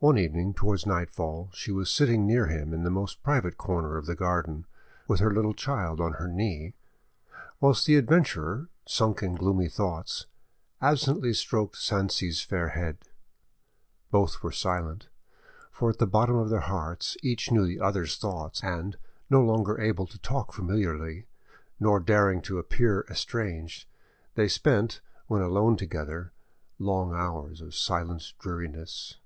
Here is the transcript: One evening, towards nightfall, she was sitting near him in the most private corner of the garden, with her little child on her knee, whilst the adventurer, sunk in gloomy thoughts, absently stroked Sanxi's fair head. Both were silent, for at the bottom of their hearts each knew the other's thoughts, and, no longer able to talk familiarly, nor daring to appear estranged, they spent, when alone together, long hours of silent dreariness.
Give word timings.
One 0.00 0.16
evening, 0.16 0.54
towards 0.54 0.86
nightfall, 0.86 1.50
she 1.52 1.72
was 1.72 1.90
sitting 1.90 2.24
near 2.24 2.46
him 2.46 2.72
in 2.72 2.84
the 2.84 2.88
most 2.90 3.20
private 3.24 3.56
corner 3.58 3.96
of 3.96 4.06
the 4.06 4.14
garden, 4.14 4.64
with 5.08 5.18
her 5.18 5.34
little 5.34 5.54
child 5.54 6.00
on 6.00 6.12
her 6.12 6.28
knee, 6.28 6.74
whilst 7.60 7.84
the 7.84 7.96
adventurer, 7.96 8.68
sunk 8.86 9.24
in 9.24 9.34
gloomy 9.34 9.68
thoughts, 9.68 10.26
absently 10.80 11.32
stroked 11.32 11.74
Sanxi's 11.74 12.40
fair 12.42 12.68
head. 12.68 12.98
Both 14.12 14.40
were 14.40 14.52
silent, 14.52 15.08
for 15.72 15.90
at 15.90 15.98
the 15.98 16.06
bottom 16.06 16.36
of 16.36 16.48
their 16.48 16.60
hearts 16.70 17.16
each 17.20 17.50
knew 17.50 17.66
the 17.66 17.80
other's 17.80 18.16
thoughts, 18.16 18.62
and, 18.62 18.96
no 19.28 19.40
longer 19.42 19.80
able 19.80 20.06
to 20.06 20.18
talk 20.20 20.52
familiarly, 20.52 21.26
nor 21.80 21.98
daring 21.98 22.40
to 22.42 22.60
appear 22.60 23.04
estranged, 23.10 23.88
they 24.36 24.46
spent, 24.46 25.00
when 25.26 25.42
alone 25.42 25.76
together, 25.76 26.32
long 26.78 27.12
hours 27.12 27.60
of 27.60 27.74
silent 27.74 28.34
dreariness. 28.38 29.16